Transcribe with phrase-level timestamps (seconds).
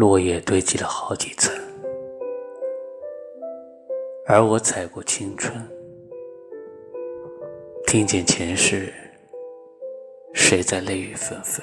[0.00, 1.54] 落叶堆积了好几层，
[4.24, 5.54] 而我踩过青春，
[7.86, 8.90] 听见前世
[10.32, 11.62] 谁在泪雨纷纷。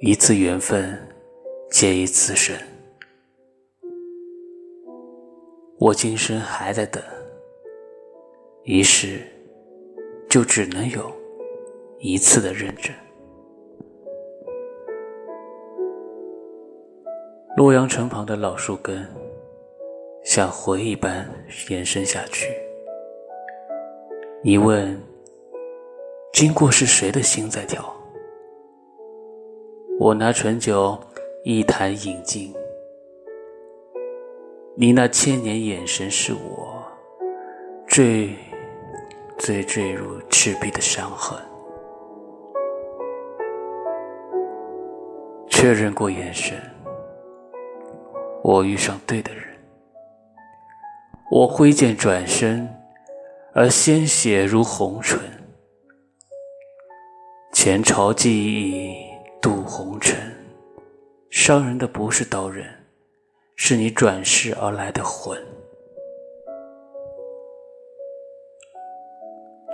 [0.00, 0.94] 一次缘分，
[1.70, 2.54] 结一次深。
[5.78, 7.02] 我今生还在等，
[8.64, 9.22] 一世
[10.28, 11.10] 就只能有
[12.00, 12.94] 一次的认真。
[17.56, 19.08] 洛阳城旁的老树根，
[20.22, 21.26] 像回忆般
[21.70, 22.54] 延伸下去。
[24.42, 25.02] 你问，
[26.34, 27.82] 经过是谁的心在跳？
[29.98, 30.98] 我拿醇酒
[31.44, 32.54] 一坛饮尽，
[34.74, 36.84] 你那千年眼神是我
[37.86, 38.36] 坠
[39.38, 41.38] 最坠入赤壁的伤痕。
[45.48, 46.54] 确认过眼神，
[48.48, 49.42] 我遇上对的人，
[51.32, 52.72] 我挥剑转身，
[53.52, 55.18] 而鲜血如红唇，
[57.52, 58.94] 前朝记忆。
[59.42, 60.16] 渡红尘，
[61.28, 62.64] 伤人的不是刀刃，
[63.56, 65.36] 是你转世而来的魂。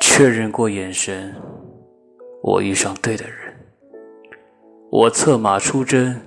[0.00, 1.34] 确认过眼神，
[2.42, 3.52] 我遇上对的人。
[4.90, 6.20] 我策马出征，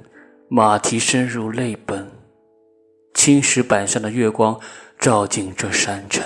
[0.47, 2.09] 马蹄深入泪奔，
[3.13, 4.59] 青石板上的月光
[4.99, 6.23] 照进这山城。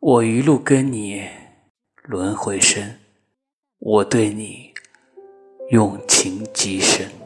[0.00, 1.28] 我一路跟你
[2.02, 3.00] 轮回身，
[3.78, 4.68] 我对你。
[5.70, 7.17] 用情极深。